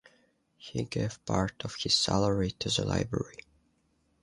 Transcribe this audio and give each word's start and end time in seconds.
He 0.57 0.85
gave 0.85 1.23
part 1.25 1.63
of 1.63 1.75
his 1.75 1.93
salary 1.93 2.49
to 2.57 2.69
the 2.69 2.83
library. 2.87 3.45